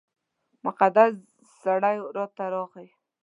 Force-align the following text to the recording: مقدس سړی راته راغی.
مقدس 0.65 1.13
سړی 1.61 1.97
راته 2.15 2.45
راغی. 2.53 2.87